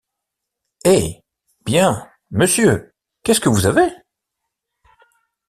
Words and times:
Eh! 0.83 1.19
Bien, 1.63 2.09
monsieur, 2.31 2.95
quʼest-ce 3.23 3.39
que 3.39 3.49
vous 3.49 3.67
avez? 3.67 3.93